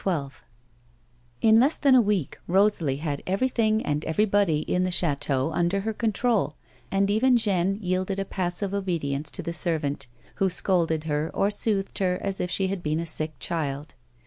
215 0.03 0.41
XIL 1.41 1.47
In 1.47 1.59
less 1.59 1.75
than 1.75 1.93
a 1.93 2.01
week 2.01 2.39
Rosalie 2.47 2.95
had 2.95 3.21
everything 3.27 3.85
and 3.85 4.03
every 4.05 4.25
body 4.25 4.61
in 4.61 4.83
the 4.83 4.89
chateau 4.89 5.51
under 5.51 5.81
her 5.81 5.93
control, 5.93 6.55
and 6.91 7.07
even 7.11 7.37
Jeanne 7.37 7.77
yielded 7.79 8.17
a 8.17 8.25
passive 8.25 8.73
obedience 8.73 9.29
to 9.29 9.43
the 9.43 9.53
servant 9.53 10.07
who 10.37 10.49
scolded 10.49 11.03
her 11.03 11.29
or 11.35 11.51
soothed 11.51 11.99
her 11.99 12.17
as 12.19 12.41
if 12.41 12.49
she 12.49 12.65
had 12.69 12.81
been 12.81 12.99
a 12.99 13.05
sick 13.05 13.35
child. 13.37 13.93